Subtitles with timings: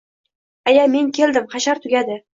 [0.71, 2.23] Aya, men keldim, hashar tugadi